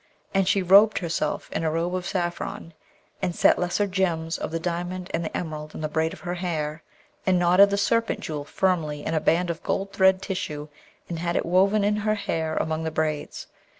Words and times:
And 0.33 0.47
she 0.47 0.63
robed 0.63 0.97
herself 0.97 1.47
in 1.51 1.63
a 1.63 1.69
robe 1.69 1.93
of 1.93 2.07
saffron, 2.07 2.73
and 3.21 3.35
set 3.35 3.59
lesser 3.59 3.85
gems 3.85 4.39
of 4.39 4.49
the 4.49 4.59
diamond 4.59 5.11
and 5.13 5.23
the 5.23 5.37
emerald 5.37 5.75
in 5.75 5.81
the 5.81 5.87
braid 5.87 6.11
of 6.11 6.21
her 6.21 6.33
hair, 6.33 6.81
and 7.27 7.37
knotted 7.37 7.69
the 7.69 7.77
Serpent 7.77 8.19
Jewel 8.19 8.43
firmly 8.43 9.05
in 9.05 9.13
a 9.13 9.19
band 9.19 9.51
of 9.51 9.61
gold 9.61 9.93
threaded 9.93 10.23
tissue, 10.23 10.69
and 11.07 11.19
had 11.19 11.35
it 11.35 11.45
woven 11.45 11.83
in 11.83 11.97
her 11.97 12.15
hair 12.15 12.55
among 12.57 12.81
the 12.83 12.89
braids. 12.89 13.45